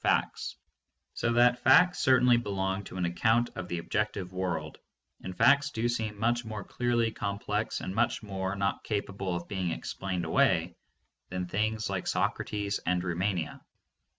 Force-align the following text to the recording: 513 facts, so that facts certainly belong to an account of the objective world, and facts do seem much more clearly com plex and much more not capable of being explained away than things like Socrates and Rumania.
513 0.03 0.23
facts, 0.31 0.55
so 1.13 1.31
that 1.33 1.59
facts 1.59 1.99
certainly 1.99 2.35
belong 2.37 2.83
to 2.85 2.97
an 2.97 3.05
account 3.05 3.51
of 3.55 3.67
the 3.67 3.77
objective 3.77 4.33
world, 4.33 4.79
and 5.21 5.37
facts 5.37 5.69
do 5.69 5.87
seem 5.87 6.17
much 6.17 6.43
more 6.43 6.63
clearly 6.63 7.11
com 7.11 7.37
plex 7.37 7.81
and 7.81 7.93
much 7.93 8.23
more 8.23 8.55
not 8.55 8.83
capable 8.83 9.35
of 9.35 9.47
being 9.47 9.69
explained 9.69 10.25
away 10.25 10.75
than 11.29 11.45
things 11.45 11.87
like 11.87 12.07
Socrates 12.07 12.79
and 12.83 13.03
Rumania. 13.03 13.61